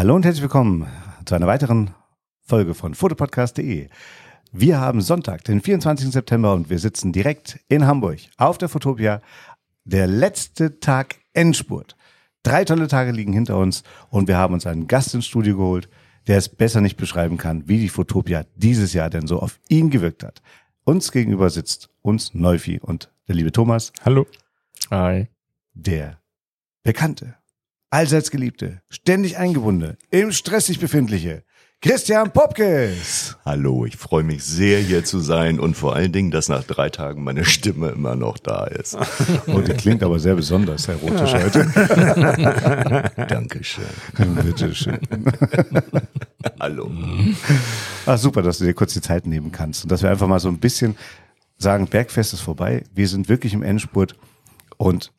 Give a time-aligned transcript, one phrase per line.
[0.00, 0.86] Hallo und herzlich willkommen
[1.26, 1.90] zu einer weiteren
[2.40, 3.90] Folge von fotopodcast.de.
[4.50, 6.10] Wir haben Sonntag, den 24.
[6.10, 9.20] September und wir sitzen direkt in Hamburg auf der Fotopia.
[9.84, 11.96] Der letzte Tag Endspurt.
[12.42, 15.90] Drei tolle Tage liegen hinter uns und wir haben uns einen Gast ins Studio geholt,
[16.28, 19.90] der es besser nicht beschreiben kann, wie die Fotopia dieses Jahr denn so auf ihn
[19.90, 20.40] gewirkt hat.
[20.84, 23.92] Uns gegenüber sitzt uns Neufi und der liebe Thomas.
[24.02, 24.26] Hallo.
[24.90, 25.28] Hi.
[25.74, 26.22] Der
[26.84, 27.34] Bekannte,
[27.90, 31.42] allseits Geliebte, ständig eingebundene, im Stress sich befindliche,
[31.82, 33.36] Christian Popkes.
[33.44, 36.90] Hallo, ich freue mich sehr hier zu sein und vor allen Dingen, dass nach drei
[36.90, 38.96] Tagen meine Stimme immer noch da ist.
[39.46, 41.66] Oh, die klingt aber sehr besonders erotisch heute.
[43.28, 43.84] Dankeschön.
[44.44, 45.00] Bitteschön.
[46.60, 46.90] Hallo.
[48.06, 50.38] Ah, super, dass du dir kurz die Zeit nehmen kannst und dass wir einfach mal
[50.38, 50.96] so ein bisschen
[51.56, 54.16] sagen, Bergfest ist vorbei, wir sind wirklich im Endspurt
[54.76, 55.12] und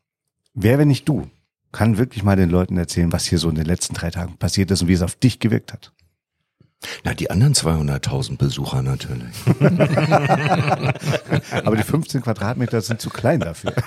[0.54, 1.28] wer, wenn nicht du,
[1.72, 4.72] kann wirklich mal den Leuten erzählen, was hier so in den letzten drei Tagen passiert
[4.72, 5.92] ist und wie es auf dich gewirkt hat.
[7.04, 9.36] Na, die anderen 200.000 Besucher natürlich.
[11.64, 13.74] Aber die 15 Quadratmeter sind zu klein dafür.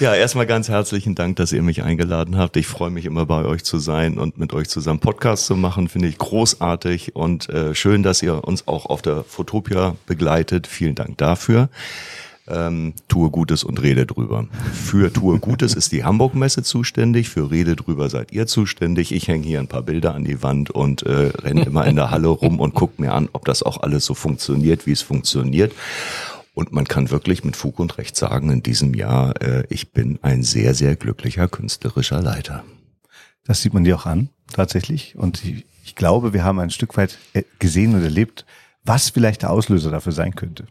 [0.00, 2.56] Ja, erstmal ganz herzlichen Dank, dass ihr mich eingeladen habt.
[2.56, 5.88] Ich freue mich immer bei euch zu sein und mit euch zusammen Podcast zu machen.
[5.88, 10.66] Finde ich großartig und äh, schön, dass ihr uns auch auf der Fotopia begleitet.
[10.66, 11.68] Vielen Dank dafür.
[12.46, 14.46] Ähm, tue Gutes und rede drüber.
[14.72, 19.12] Für Tue Gutes ist die Hamburg-Messe zuständig, für Rede drüber seid ihr zuständig.
[19.12, 22.10] Ich hänge hier ein paar Bilder an die Wand und äh, renne immer in der
[22.10, 25.72] Halle rum und gucke mir an, ob das auch alles so funktioniert, wie es funktioniert.
[26.52, 30.18] Und man kann wirklich mit Fug und Recht sagen, in diesem Jahr, äh, ich bin
[30.20, 32.62] ein sehr, sehr glücklicher künstlerischer Leiter.
[33.46, 35.16] Das sieht man dir auch an, tatsächlich.
[35.16, 38.44] Und ich, ich glaube, wir haben ein Stück weit äh, gesehen und erlebt,
[38.84, 40.66] was vielleicht der Auslöser dafür sein könnte.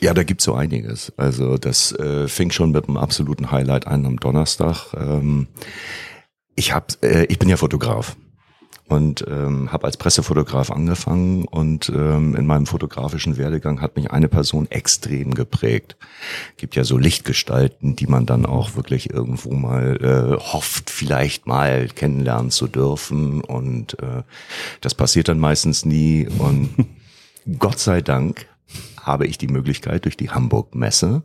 [0.00, 1.12] Ja, da gibt's so einiges.
[1.16, 4.92] Also das äh, fing schon mit einem absoluten Highlight an am Donnerstag.
[4.94, 5.48] Ähm,
[6.56, 8.16] ich hab, äh, ich bin ja Fotograf
[8.88, 14.28] und ähm, habe als Pressefotograf angefangen und ähm, in meinem fotografischen Werdegang hat mich eine
[14.28, 15.96] Person extrem geprägt.
[16.56, 21.88] Gibt ja so Lichtgestalten, die man dann auch wirklich irgendwo mal äh, hofft, vielleicht mal
[21.88, 24.22] kennenlernen zu dürfen und äh,
[24.80, 26.70] das passiert dann meistens nie und
[27.58, 28.46] Gott sei Dank
[29.02, 31.22] habe ich die Möglichkeit, durch die Hamburg-Messe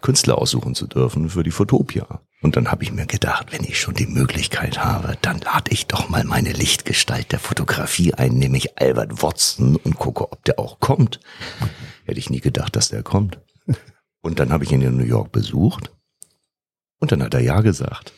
[0.00, 2.20] Künstler aussuchen zu dürfen für die Fotopia.
[2.42, 5.86] Und dann habe ich mir gedacht, wenn ich schon die Möglichkeit habe, dann lade ich
[5.86, 10.80] doch mal meine Lichtgestalt der Fotografie ein, nämlich Albert Watson und gucke, ob der auch
[10.80, 11.20] kommt.
[12.04, 13.38] Hätte ich nie gedacht, dass der kommt.
[14.22, 15.92] Und dann habe ich ihn in New York besucht
[16.98, 18.12] und dann hat er ja gesagt.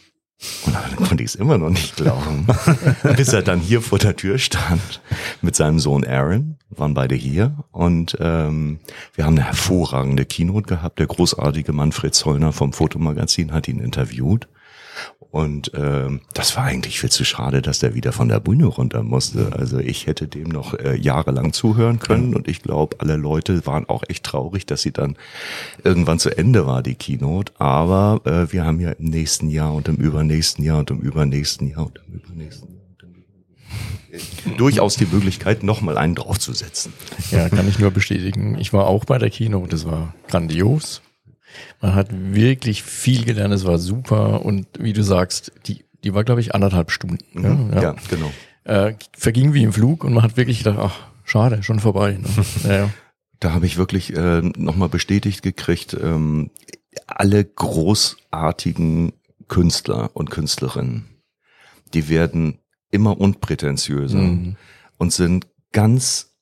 [0.75, 2.47] Dann konnte ich es immer noch nicht glauben,
[3.17, 5.01] bis er dann hier vor der Tür stand
[5.41, 7.65] mit seinem Sohn Aaron, waren beide hier.
[7.71, 8.81] Und ähm,
[9.15, 10.99] wir haben eine hervorragende Keynote gehabt.
[10.99, 14.49] Der großartige Manfred Zollner vom Fotomagazin hat ihn interviewt
[15.35, 19.03] und ähm, das war eigentlich viel zu schade, dass der wieder von der Bühne runter
[19.03, 19.51] musste.
[19.53, 23.89] Also ich hätte dem noch äh, jahrelang zuhören können und ich glaube, alle Leute waren
[23.89, 25.17] auch echt traurig, dass sie dann
[25.83, 27.53] irgendwann zu Ende war, die Keynote.
[27.59, 31.67] Aber äh, wir haben ja im nächsten Jahr und im übernächsten Jahr und im übernächsten
[31.67, 34.57] Jahr und im übernächsten Jahr.
[34.57, 36.93] durchaus die Möglichkeit, nochmal einen draufzusetzen.
[37.33, 38.57] Ja, kann ich nur bestätigen.
[38.61, 41.03] Ich war auch bei der Kino, das war grandios.
[41.81, 46.25] Man hat wirklich viel gelernt, es war super und wie du sagst, die, die war
[46.25, 47.19] glaube ich anderthalb Stunden.
[47.33, 47.71] Mhm.
[47.75, 48.31] Ja, ja genau.
[48.65, 52.19] Äh, verging wie im Flug und man hat wirklich gedacht, ach, schade, schon vorbei.
[52.21, 52.29] Ne?
[52.65, 52.91] Ja, ja.
[53.41, 56.51] Da habe ich wirklich äh, nochmal bestätigt gekriegt, ähm,
[57.07, 59.13] alle großartigen
[59.49, 61.05] Künstler und Künstlerinnen,
[61.93, 62.59] die werden
[62.91, 64.57] immer unprätentiöser Mhm.
[64.99, 66.34] und sind ganz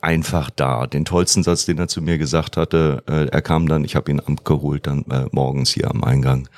[0.00, 0.86] einfach da.
[0.86, 4.10] Den tollsten Satz, den er zu mir gesagt hatte, äh, er kam dann, ich habe
[4.10, 6.48] ihn abgeholt, dann äh, morgens hier am Eingang.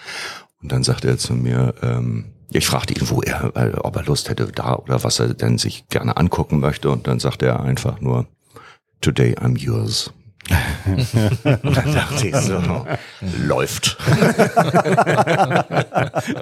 [0.62, 4.04] Und dann sagte er zu mir, ähm, ich fragte ihn, wo er, äh, ob er
[4.04, 6.90] Lust hätte da oder was er denn sich gerne angucken möchte.
[6.90, 8.26] Und dann sagte er einfach nur,
[9.00, 10.12] Today I'm yours.
[10.84, 12.86] Und dann dachte ich so,
[13.38, 13.98] läuft.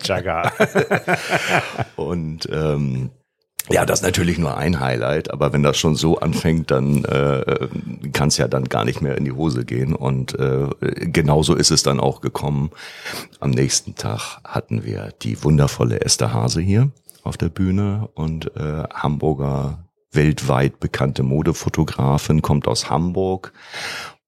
[0.04, 0.52] Jaga.
[1.96, 3.10] Und ähm,
[3.70, 7.68] ja, das ist natürlich nur ein Highlight, aber wenn das schon so anfängt, dann äh,
[8.12, 9.94] kann es ja dann gar nicht mehr in die Hose gehen.
[9.94, 10.68] Und äh,
[11.06, 12.70] genauso ist es dann auch gekommen.
[13.40, 16.90] Am nächsten Tag hatten wir die wundervolle Esther Hase hier
[17.24, 23.52] auf der Bühne und äh, Hamburger weltweit bekannte Modefotografin, kommt aus Hamburg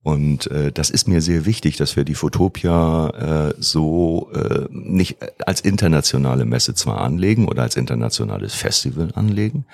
[0.09, 5.19] und äh, das ist mir sehr wichtig, dass wir die Fotopia äh, so äh, nicht
[5.45, 9.67] als internationale Messe zwar anlegen oder als internationales Festival anlegen,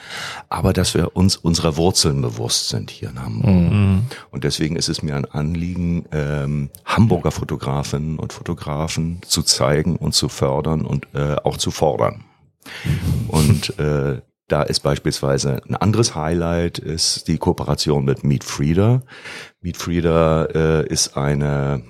[0.49, 4.03] aber dass wir uns unserer Wurzeln bewusst sind hier in Hamburg.
[4.33, 10.15] Und deswegen ist es mir ein Anliegen, ähm, Hamburger Fotografinnen und Fotografen zu zeigen und
[10.15, 12.25] zu fördern und äh, auch zu fordern.
[13.29, 19.03] Und äh, da ist beispielsweise ein anderes Highlight ist die Kooperation mit Meet Frieda.
[19.61, 21.83] Meet Frieda äh, ist eine,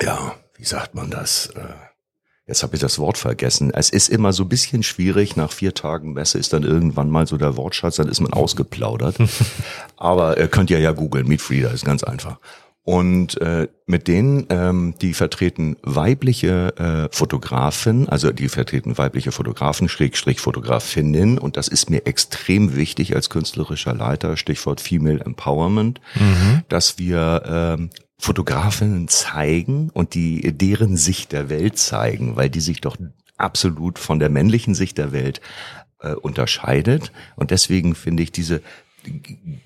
[0.00, 1.46] ja, wie sagt man das?
[1.46, 1.74] Äh,
[2.44, 3.72] Jetzt habe ich das Wort vergessen.
[3.72, 5.36] Es ist immer so ein bisschen schwierig.
[5.36, 9.16] Nach vier Tagen Messe ist dann irgendwann mal so der Wortschatz, dann ist man ausgeplaudert.
[9.96, 11.28] Aber ihr könnt ja ja googeln.
[11.28, 12.40] Meet Frieda ist ganz einfach.
[12.84, 16.76] Und äh, mit denen, ähm, die vertreten weibliche
[17.12, 21.38] äh, Fotografen, also die vertreten weibliche Fotografen, Schrägstrich Fotografinnen.
[21.38, 26.62] Und das ist mir extrem wichtig als künstlerischer Leiter, Stichwort Female Empowerment, mhm.
[26.68, 32.80] dass wir ähm, Fotografinnen zeigen und die deren Sicht der Welt zeigen, weil die sich
[32.80, 32.96] doch
[33.36, 35.40] absolut von der männlichen Sicht der Welt
[36.00, 37.12] äh, unterscheidet.
[37.36, 38.60] Und deswegen finde ich diese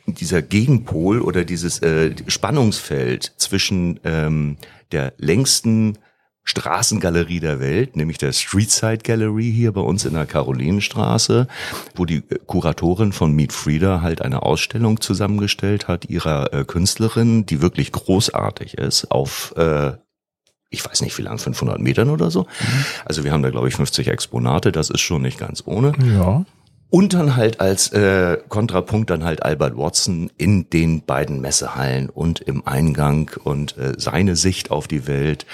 [0.06, 4.56] dieser Gegenpol oder dieses äh, Spannungsfeld zwischen ähm,
[4.92, 5.98] der längsten
[6.48, 11.48] Straßengalerie der Welt, nämlich der Streetside Gallery hier bei uns in der Karolinenstraße,
[11.96, 17.46] wo die äh, Kuratorin von Meet Frieda halt eine Ausstellung zusammengestellt hat ihrer äh, Künstlerin,
[17.46, 19.94] die wirklich großartig ist, auf äh,
[20.70, 22.42] ich weiß nicht wie lang, 500 Metern oder so.
[22.42, 22.84] Mhm.
[23.04, 25.92] Also wir haben da glaube ich 50 Exponate, das ist schon nicht ganz ohne.
[26.04, 26.44] Ja.
[26.88, 32.40] Und dann halt als äh, Kontrapunkt dann halt Albert Watson in den beiden Messehallen und
[32.40, 35.46] im Eingang und äh, seine Sicht auf die Welt.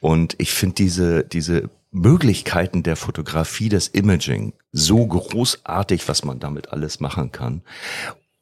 [0.00, 6.72] Und ich finde diese, diese Möglichkeiten der Fotografie, des Imaging so großartig, was man damit
[6.72, 7.62] alles machen kann.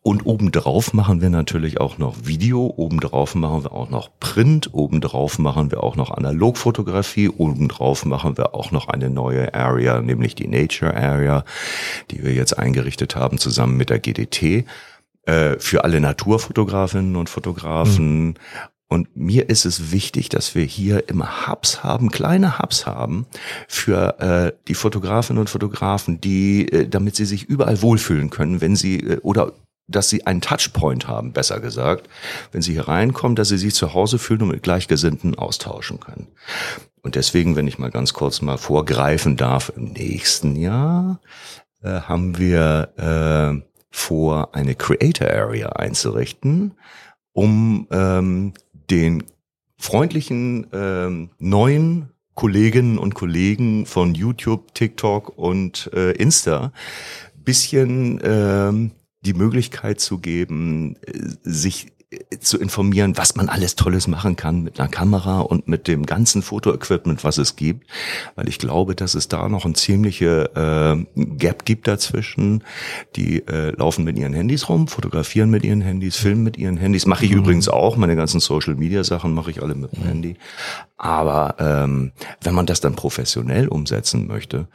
[0.09, 5.39] Und obendrauf machen wir natürlich auch noch Video, obendrauf machen wir auch noch Print, obendrauf
[5.39, 10.49] machen wir auch noch Analogfotografie, obendrauf machen wir auch noch eine neue Area, nämlich die
[10.49, 11.45] Nature Area,
[12.11, 14.65] die wir jetzt eingerichtet haben zusammen mit der GDT
[15.27, 18.29] äh, für alle Naturfotografinnen und Fotografen.
[18.29, 18.35] Mhm.
[18.89, 23.27] Und mir ist es wichtig, dass wir hier immer Hubs haben, kleine Hubs haben
[23.69, 28.75] für äh, die Fotografinnen und Fotografen, die, äh, damit sie sich überall wohlfühlen können, wenn
[28.75, 29.53] sie äh, oder
[29.89, 32.09] dass sie einen Touchpoint haben, besser gesagt,
[32.53, 36.29] wenn sie hier reinkommen, dass sie sich zu Hause fühlen und mit Gleichgesinnten austauschen können.
[37.03, 41.21] Und deswegen, wenn ich mal ganz kurz mal vorgreifen darf, im nächsten Jahr
[41.83, 46.75] äh, haben wir äh, vor, eine Creator Area einzurichten,
[47.33, 48.53] um ähm,
[48.91, 49.25] den
[49.79, 56.73] freundlichen ähm, neuen Kolleginnen und Kollegen von YouTube, TikTok und äh, Insta
[57.49, 58.91] bisschen ähm,
[59.29, 64.63] die Möglichkeit zu geben, äh, sich äh, zu informieren, was man alles Tolles machen kann
[64.63, 67.87] mit einer Kamera und mit dem ganzen Fotoequipment, was es gibt,
[68.37, 72.65] weil ich glaube, dass es da noch ein ziemliche äh, Gap gibt dazwischen.
[73.17, 77.05] Die äh, laufen mit ihren Handys rum, fotografieren mit ihren Handys, filmen mit ihren Handys.
[77.05, 77.39] Mache ich mhm.
[77.39, 77.99] übrigens auch.
[77.99, 80.07] Meine ganzen Social Media Sachen mache ich alle mit dem mhm.
[80.07, 80.37] Handy.
[80.97, 84.69] Aber ähm, wenn man das dann professionell umsetzen möchte,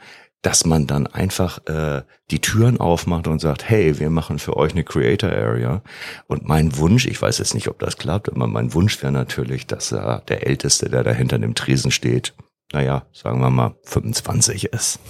[0.44, 4.72] dass man dann einfach äh, die Türen aufmacht und sagt, hey, wir machen für euch
[4.72, 5.82] eine Creator Area.
[6.26, 9.66] Und mein Wunsch, ich weiß jetzt nicht, ob das klappt, aber mein Wunsch wäre natürlich,
[9.66, 12.34] dass äh, der Älteste, der da hinter dem Tresen steht,
[12.72, 15.00] naja, sagen wir mal 25 ist.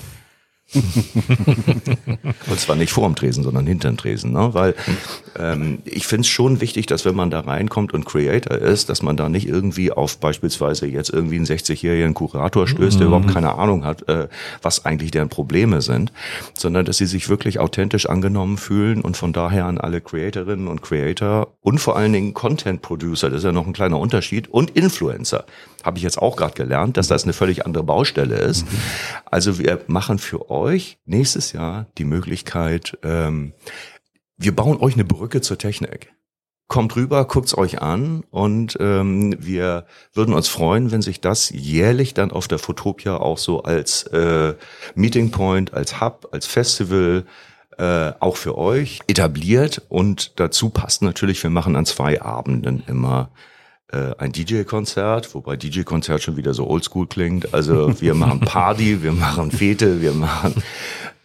[0.74, 4.54] und zwar nicht vor dem Tresen, sondern hinter dem Tresen, ne?
[4.54, 4.74] weil
[5.38, 9.02] ähm, ich finde es schon wichtig, dass wenn man da reinkommt und Creator ist, dass
[9.02, 13.14] man da nicht irgendwie auf beispielsweise jetzt irgendwie einen 60-jährigen Kurator stößt, der mhm.
[13.14, 14.28] überhaupt keine Ahnung hat, äh,
[14.62, 16.12] was eigentlich deren Probleme sind,
[16.54, 20.82] sondern dass sie sich wirklich authentisch angenommen fühlen und von daher an alle Creatorinnen und
[20.82, 24.70] Creator und vor allen Dingen Content Producer, das ist ja noch ein kleiner Unterschied, und
[24.70, 25.44] Influencer
[25.84, 28.64] habe ich jetzt auch gerade gelernt, dass das eine völlig andere Baustelle ist.
[28.64, 28.78] Mhm.
[29.26, 33.52] Also wir machen für euch nächstes Jahr die Möglichkeit, ähm,
[34.36, 36.12] wir bauen euch eine Brücke zur Technik.
[36.66, 42.14] Kommt rüber, guckt's euch an und ähm, wir würden uns freuen, wenn sich das jährlich
[42.14, 44.54] dann auf der Fotopia auch so als äh,
[44.94, 47.26] Meeting Point, als Hub, als Festival
[47.76, 53.30] äh, auch für euch etabliert und dazu passt natürlich, wir machen an zwei Abenden immer
[53.94, 57.54] äh, ein DJ-Konzert, wobei DJ-Konzert schon wieder so oldschool klingt.
[57.54, 60.54] Also wir machen Party, wir machen Fete, wir machen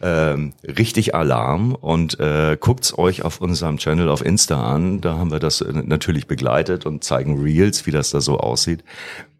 [0.00, 5.00] ähm, richtig Alarm und äh, guckt's euch auf unserem Channel auf Insta an.
[5.00, 8.84] Da haben wir das äh, natürlich begleitet und zeigen Reels, wie das da so aussieht.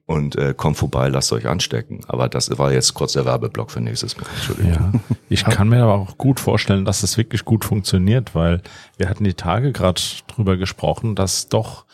[0.07, 2.01] Und äh, kommt vorbei, lasst euch anstecken.
[2.09, 4.27] Aber das war jetzt kurz der Werbeblock für nächstes Mal.
[4.35, 4.73] Entschuldigung.
[5.09, 8.61] Ja, ich kann mir aber auch gut vorstellen, dass das wirklich gut funktioniert, weil
[8.99, 11.85] wir hatten die Tage gerade drüber gesprochen, dass doch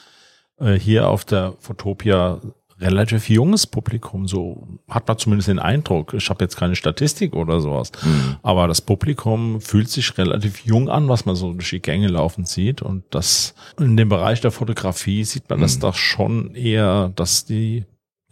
[0.59, 2.41] äh, hier auf der Fotopia
[2.81, 6.13] relativ junges Publikum, so hat man zumindest den Eindruck.
[6.15, 8.37] Ich habe jetzt keine Statistik oder sowas, mhm.
[8.43, 12.45] aber das Publikum fühlt sich relativ jung an, was man so durch die Gänge laufen
[12.45, 12.83] sieht.
[12.83, 15.63] Und das in dem Bereich der Fotografie sieht man mhm.
[15.63, 17.87] das doch schon eher, dass die,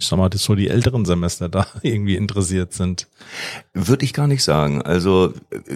[0.05, 3.09] ich sag mal, dass so die älteren Semester da irgendwie interessiert sind.
[3.73, 4.83] Würde ich gar nicht sagen.
[4.83, 5.33] Also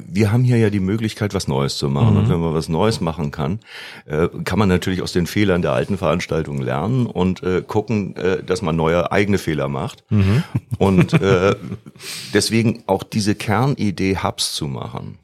[0.06, 2.12] wir haben hier ja die Möglichkeit, was Neues zu machen.
[2.12, 2.20] Mhm.
[2.20, 3.60] Und wenn man was Neues machen kann,
[4.04, 8.42] äh, kann man natürlich aus den Fehlern der alten Veranstaltung lernen und äh, gucken, äh,
[8.42, 10.04] dass man neue eigene Fehler macht.
[10.10, 10.44] Mhm.
[10.78, 11.18] Und
[12.34, 15.18] deswegen auch diese Kernidee, Hubs zu machen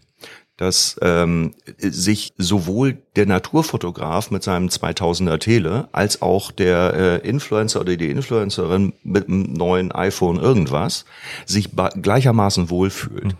[0.57, 6.95] dass ähm, sich sowohl der Naturfotograf mit seinem 2000er Tele als auch der
[7.25, 11.05] äh, Influencer oder die Influencerin mit einem neuen iPhone irgendwas
[11.45, 11.71] sich
[12.01, 13.25] gleichermaßen wohlfühlt.
[13.25, 13.39] Mhm.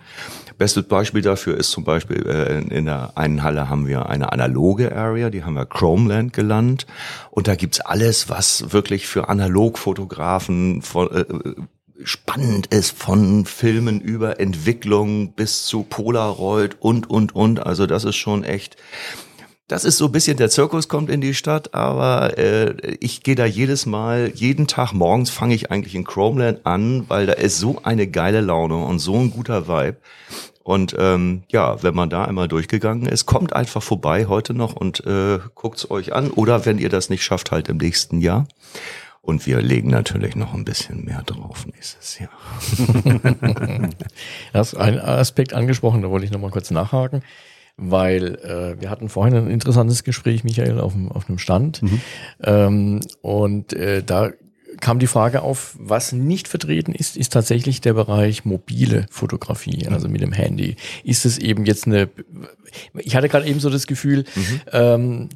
[0.57, 4.95] Bestes Beispiel dafür ist zum Beispiel äh, in der einen Halle haben wir eine analoge
[4.95, 6.87] Area, die haben wir Chromeland gelandet
[7.31, 11.25] und da gibt's alles, was wirklich für Analogfotografen von, äh,
[12.03, 17.65] spannend ist von Filmen über Entwicklung bis zu Polaroid und, und, und.
[17.65, 18.77] Also das ist schon echt,
[19.69, 23.35] das ist so ein bisschen, der Zirkus kommt in die Stadt, aber äh, ich gehe
[23.35, 27.59] da jedes Mal, jeden Tag morgens fange ich eigentlich in Chromeland an, weil da ist
[27.59, 29.97] so eine geile Laune und so ein guter Vibe.
[30.65, 35.05] Und ähm, ja, wenn man da einmal durchgegangen ist, kommt einfach vorbei heute noch und
[35.07, 36.31] äh, guckt's euch an.
[36.31, 38.49] Oder wenn ihr das nicht schafft, halt im nächsten Jahr.
[39.25, 42.29] Und wir legen natürlich noch ein bisschen mehr drauf nächstes Jahr.
[42.77, 43.89] du
[44.53, 47.23] hast einen Aspekt angesprochen, da wollte ich nochmal kurz nachhaken,
[47.79, 51.83] weil äh, wir hatten vorhin ein interessantes Gespräch, Michael, auf, dem, auf einem Stand.
[51.83, 52.01] Mhm.
[52.43, 54.33] Ähm, und äh, da
[54.81, 60.07] kam die Frage auf, was nicht vertreten ist, ist tatsächlich der Bereich mobile Fotografie, also
[60.07, 60.77] mit dem Handy.
[61.03, 62.11] Ist es eben jetzt eine,
[62.99, 64.61] ich hatte gerade eben so das Gefühl, mhm.
[64.73, 65.29] ähm,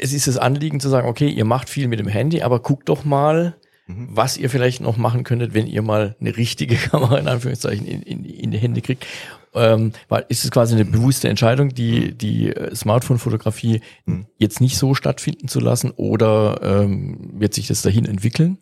[0.00, 2.88] es ist das Anliegen zu sagen, okay, ihr macht viel mit dem Handy, aber guckt
[2.88, 3.56] doch mal,
[3.86, 4.08] mhm.
[4.10, 8.02] was ihr vielleicht noch machen könntet, wenn ihr mal eine richtige Kamera in Anführungszeichen in,
[8.02, 9.06] in, in die Hände kriegt.
[9.54, 14.26] Ähm, weil ist es quasi eine bewusste Entscheidung, die, die äh, Smartphone-Fotografie mhm.
[14.38, 18.58] jetzt nicht so stattfinden zu lassen oder ähm, wird sich das dahin entwickeln?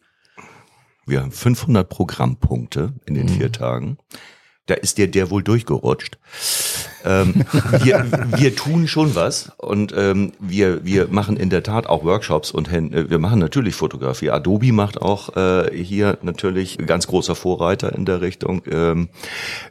[1.07, 3.31] Wir haben 500 Programmpunkte in den mhm.
[3.31, 3.99] vier Tagen
[4.71, 6.19] da ist dir der wohl durchgerutscht.
[7.05, 7.45] Ähm,
[7.83, 12.51] wir, wir tun schon was und ähm, wir, wir machen in der Tat auch Workshops
[12.51, 14.31] und äh, wir machen natürlich Fotografie.
[14.31, 18.63] Adobe macht auch äh, hier natürlich ganz großer Vorreiter in der Richtung.
[18.71, 19.09] Ähm,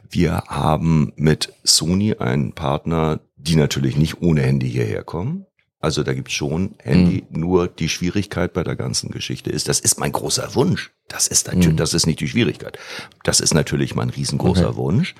[0.08, 5.46] wir haben mit Sony einen Partner, die natürlich nicht ohne Handy hierher kommen.
[5.82, 7.24] Also da gibt's schon Handy.
[7.30, 7.40] Mhm.
[7.40, 10.92] Nur die Schwierigkeit bei der ganzen Geschichte ist, das ist mein großer Wunsch.
[11.08, 11.76] Das ist natürlich, mhm.
[11.78, 12.78] das ist nicht die Schwierigkeit.
[13.24, 14.76] Das ist natürlich mein riesengroßer okay.
[14.76, 15.14] Wunsch.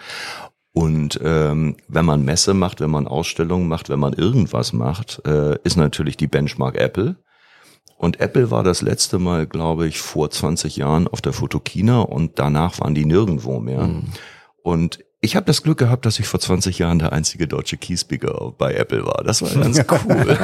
[0.72, 5.58] Und ähm, wenn man Messe macht, wenn man Ausstellungen macht, wenn man irgendwas macht, äh,
[5.64, 7.16] ist natürlich die Benchmark Apple.
[7.96, 12.38] Und Apple war das letzte Mal, glaube ich, vor 20 Jahren auf der Fotokina und
[12.38, 13.88] danach waren die nirgendwo mehr.
[13.88, 14.04] Mhm.
[14.62, 18.54] Und ich habe das Glück gehabt, dass ich vor 20 Jahren der einzige deutsche Keyspeaker
[18.56, 19.22] bei Apple war.
[19.22, 20.38] Das war ganz cool.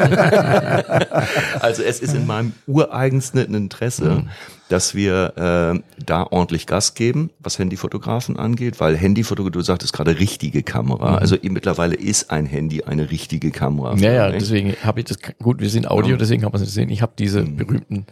[1.60, 4.28] also es ist in meinem ureigensten Interesse, mhm.
[4.68, 5.32] dass wir
[5.76, 11.12] äh, da ordentlich Gas geben, was Handyfotografen angeht, weil Handyfotografie, du sagtest gerade richtige Kamera.
[11.12, 11.18] Mhm.
[11.18, 13.96] Also mittlerweile ist ein Handy eine richtige Kamera.
[13.96, 16.16] Ja, ja, deswegen habe ich das, gut, wir sind Audio, ja.
[16.18, 16.90] deswegen kann man es sehen.
[16.90, 17.56] Ich habe diese mhm.
[17.56, 18.06] berühmten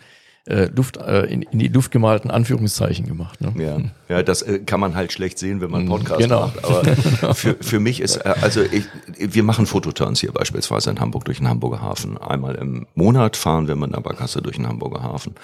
[0.47, 3.41] äh, Luft, äh, in, in die Luft gemalten Anführungszeichen gemacht.
[3.41, 3.55] Ne?
[3.57, 6.41] Ja, ja das äh, kann man halt schlecht sehen, wenn man mhm, Podcast genau.
[6.43, 6.65] macht.
[6.65, 8.85] Aber für, für mich ist, äh, also ich,
[9.17, 12.19] wir machen Fototurns hier beispielsweise in Hamburg durch den Hamburger Hafen.
[12.19, 15.35] Einmal im Monat fahren wir mit einer Barkasse durch den Hamburger Hafen.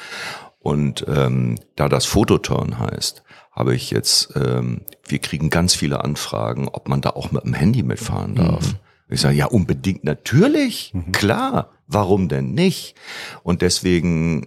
[0.58, 6.68] Und ähm, da das Fototurn heißt, habe ich jetzt, ähm, wir kriegen ganz viele Anfragen,
[6.68, 8.72] ob man da auch mit dem Handy mitfahren darf.
[8.72, 8.78] Mhm.
[9.08, 11.12] Ich sage, ja, unbedingt, natürlich, mhm.
[11.12, 12.94] klar, warum denn nicht?
[13.42, 14.46] Und deswegen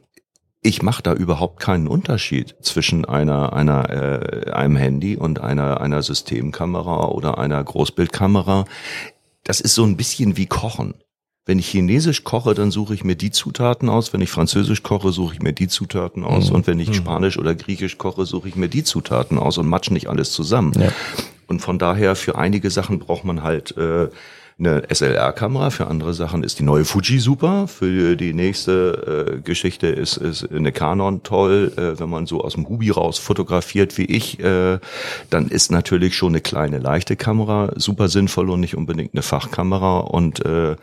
[0.63, 6.01] ich mache da überhaupt keinen Unterschied zwischen einer, einer, äh, einem Handy und einer, einer
[6.01, 8.65] Systemkamera oder einer Großbildkamera.
[9.43, 10.95] Das ist so ein bisschen wie Kochen.
[11.45, 14.13] Wenn ich Chinesisch koche, dann suche ich mir die Zutaten aus.
[14.13, 16.49] Wenn ich Französisch koche, suche ich mir die Zutaten aus.
[16.49, 16.55] Mhm.
[16.55, 16.93] Und wenn ich mhm.
[16.93, 20.71] Spanisch oder Griechisch koche, suche ich mir die Zutaten aus und matsch nicht alles zusammen.
[20.79, 20.93] Ja.
[21.47, 24.07] Und von daher, für einige Sachen braucht man halt äh,
[24.59, 29.87] eine SLR-Kamera, für andere Sachen ist die neue Fuji super, für die nächste äh, Geschichte
[29.87, 34.05] ist, ist eine Canon toll, äh, wenn man so aus dem Hubi raus fotografiert wie
[34.05, 34.79] ich, äh,
[35.29, 39.99] dann ist natürlich schon eine kleine leichte Kamera super sinnvoll und nicht unbedingt eine Fachkamera
[39.99, 40.75] und äh,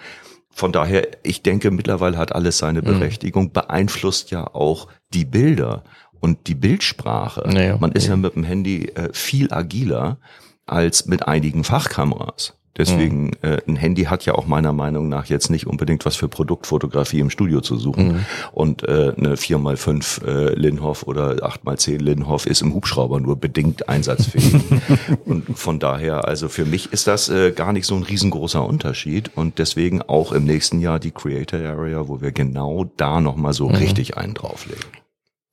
[0.53, 2.87] von daher, ich denke, mittlerweile hat alles seine mhm.
[2.87, 3.53] Berechtigung, mhm.
[3.53, 5.85] beeinflusst ja auch die Bilder
[6.21, 7.49] und die Bildsprache.
[7.49, 8.11] Naja, Man ist ja.
[8.11, 10.19] ja mit dem Handy äh, viel agiler
[10.67, 12.60] als mit einigen Fachkameras.
[12.77, 13.31] Deswegen, mhm.
[13.43, 17.19] äh, ein Handy hat ja auch meiner Meinung nach jetzt nicht unbedingt was für Produktfotografie
[17.19, 18.09] im Studio zu suchen.
[18.09, 18.27] Mhm.
[18.53, 24.55] Und äh, eine 4x5 äh, Linhoff oder 8x10 Linhoff ist im Hubschrauber nur bedingt einsatzfähig.
[25.25, 29.33] und von daher, also für mich ist das äh, gar nicht so ein riesengroßer Unterschied.
[29.35, 33.69] Und deswegen auch im nächsten Jahr die Creator Area, wo wir genau da nochmal so
[33.69, 33.75] mhm.
[33.75, 34.85] richtig einen drauflegen.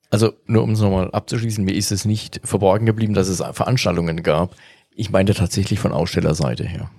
[0.09, 4.24] Also nur um es nochmal abzuschließen, mir ist es nicht verborgen geblieben, dass es Veranstaltungen
[4.24, 4.55] gab.
[4.95, 6.89] Ich meinte tatsächlich von Ausstellerseite her.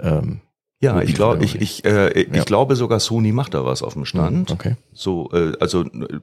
[0.00, 0.40] Ähm,
[0.78, 2.44] Ja, ich glaube, ich, ich, äh, ich Ja.
[2.44, 4.50] glaube sogar Sony macht da was auf dem Stand.
[4.50, 4.76] Okay.
[4.92, 6.20] So, äh, also äh,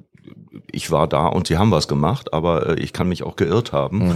[0.72, 3.74] ich war da und sie haben was gemacht, aber äh, ich kann mich auch geirrt
[3.74, 4.16] haben.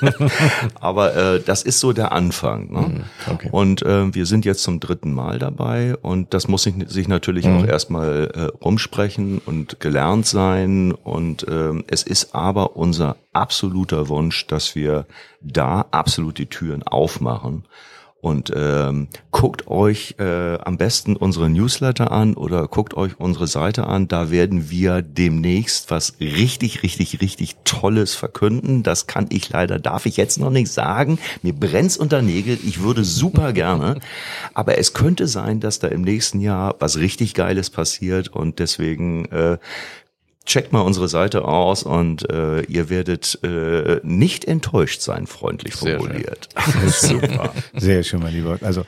[0.80, 2.72] aber äh, das ist so der Anfang.
[2.72, 2.80] Ne?
[2.80, 3.04] Mhm.
[3.32, 3.48] Okay.
[3.52, 7.46] Und äh, wir sind jetzt zum dritten Mal dabei und das muss sich, sich natürlich
[7.46, 7.58] Mhm.
[7.58, 10.92] auch erstmal äh, rumsprechen und gelernt sein.
[10.92, 15.06] Und ähm, es ist aber unser absoluter Wunsch, dass wir
[15.42, 17.64] da absolut die Türen aufmachen.
[18.20, 23.86] Und ähm, guckt euch äh, am besten unsere Newsletter an oder guckt euch unsere Seite
[23.86, 24.08] an.
[24.08, 28.82] Da werden wir demnächst was richtig, richtig, richtig Tolles verkünden.
[28.82, 31.18] Das kann ich leider, darf ich jetzt noch nicht sagen.
[31.42, 32.58] Mir brennt's unter Nägel.
[32.62, 33.98] Ich würde super gerne.
[34.52, 38.28] Aber es könnte sein, dass da im nächsten Jahr was richtig Geiles passiert.
[38.28, 39.56] Und deswegen äh,
[40.50, 46.00] checkt mal unsere Seite aus und äh, ihr werdet äh, nicht enttäuscht sein, freundlich Sehr
[46.00, 46.08] schön.
[46.08, 46.48] formuliert.
[46.88, 47.54] Super.
[47.74, 48.58] Sehr schön, mein Lieber.
[48.62, 48.84] Also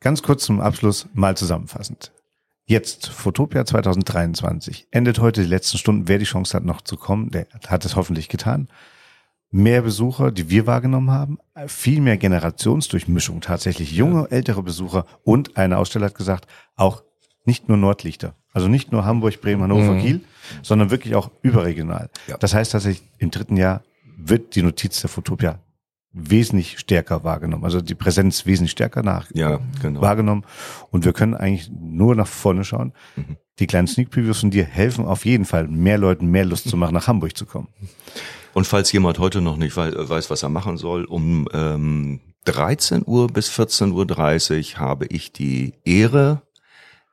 [0.00, 2.12] ganz kurz zum Abschluss mal zusammenfassend.
[2.64, 6.08] Jetzt, Fotopia 2023, endet heute die letzten Stunden.
[6.08, 8.68] Wer die Chance hat, noch zu kommen, der hat es hoffentlich getan.
[9.50, 15.76] Mehr Besucher, die wir wahrgenommen haben, viel mehr Generationsdurchmischung, tatsächlich junge, ältere Besucher und eine
[15.76, 17.02] Aussteller hat gesagt, auch
[17.44, 20.20] nicht nur Nordlichter, also nicht nur Hamburg, Bremen, Hannover, Kiel,
[20.62, 22.10] sondern wirklich auch überregional.
[22.26, 22.36] Ja.
[22.38, 23.82] Das heißt tatsächlich, im dritten Jahr
[24.16, 25.58] wird die Notiz der Fotopia
[26.14, 30.02] wesentlich stärker wahrgenommen, also die Präsenz wesentlich stärker nach Ja, genau.
[30.02, 30.44] wahrgenommen
[30.90, 32.92] und wir können eigentlich nur nach vorne schauen.
[33.16, 33.36] Mhm.
[33.58, 36.76] Die kleinen Sneak Previews von dir helfen auf jeden Fall, mehr Leuten mehr Lust zu
[36.76, 37.68] machen, nach Hamburg zu kommen.
[38.52, 43.02] Und falls jemand heute noch nicht wei- weiß, was er machen soll, um ähm, 13
[43.06, 46.42] Uhr bis 14.30 Uhr habe ich die Ehre,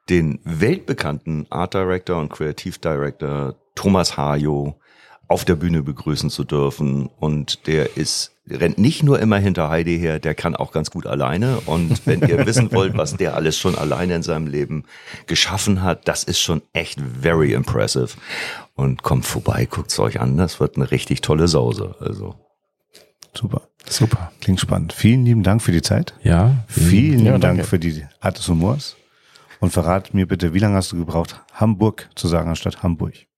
[0.10, 4.80] den weltbekannten Art Director und Creative Director Thomas Hajo
[5.28, 7.08] auf der Bühne begrüßen zu dürfen.
[7.20, 11.06] Und der ist, rennt nicht nur immer hinter Heidi her, der kann auch ganz gut
[11.06, 11.60] alleine.
[11.68, 14.86] Und wenn ihr wissen wollt, was der alles schon alleine in seinem Leben
[15.28, 18.10] geschaffen hat, das ist schon echt very impressive.
[18.74, 21.96] Und kommt vorbei, guckt's euch an, das wird eine richtig tolle Sause.
[22.00, 22.36] Also.
[23.36, 23.62] Super.
[23.88, 24.32] Super.
[24.42, 24.94] Klingt spannend.
[24.94, 26.14] Vielen lieben Dank für die Zeit.
[26.24, 26.64] Ja.
[26.68, 27.64] Vielen Ja, lieben Dank danke.
[27.64, 28.96] für die Art des Humors.
[29.60, 33.30] Und verrat mir bitte, wie lange hast du gebraucht, Hamburg zu sagen anstatt Hamburg?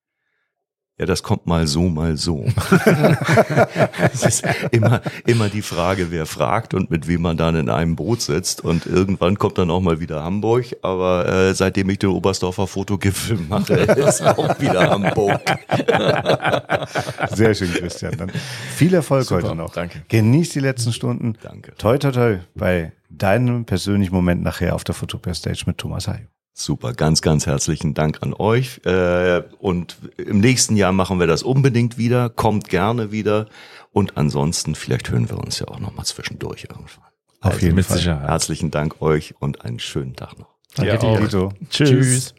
[1.01, 2.45] Ja, das kommt mal so, mal so.
[4.13, 7.95] es ist immer, immer die Frage, wer fragt und mit wem man dann in einem
[7.95, 8.63] Boot sitzt.
[8.63, 10.65] Und irgendwann kommt dann auch mal wieder Hamburg.
[10.83, 15.41] Aber äh, seitdem ich den Oberstdorfer Fotogipfel mache, ist auch wieder Hamburg.
[17.35, 18.15] Sehr schön, Christian.
[18.17, 18.31] Dann
[18.75, 19.73] viel Erfolg Super, heute noch.
[19.73, 20.03] danke.
[20.07, 21.33] Genieß die letzten Stunden.
[21.41, 21.73] Danke.
[21.79, 26.27] Toi, toi, toi bei deinem persönlichen Moment nachher auf der Fotopia Stage mit Thomas Hayo.
[26.53, 28.81] Super, ganz, ganz herzlichen Dank an euch.
[28.85, 32.29] Äh, und im nächsten Jahr machen wir das unbedingt wieder.
[32.29, 33.47] Kommt gerne wieder.
[33.91, 37.05] Und ansonsten, vielleicht hören wir uns ja auch noch mal zwischendurch irgendwann.
[37.39, 37.97] Auf jeden mit Fall.
[37.97, 38.29] Sicherheit.
[38.29, 40.49] Herzlichen Dank euch und einen schönen Tag noch.
[40.75, 41.49] Danke Ja, dir.
[41.69, 41.89] Tschüss.
[41.89, 42.35] Tschüss.